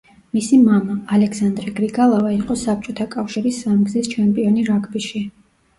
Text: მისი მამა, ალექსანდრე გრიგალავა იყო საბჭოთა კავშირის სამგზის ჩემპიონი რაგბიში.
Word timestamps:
მისი 0.35 0.57
მამა, 0.61 0.95
ალექსანდრე 1.17 1.73
გრიგალავა 1.81 2.33
იყო 2.39 2.59
საბჭოთა 2.65 3.09
კავშირის 3.19 3.61
სამგზის 3.67 4.15
ჩემპიონი 4.17 4.71
რაგბიში. 4.75 5.29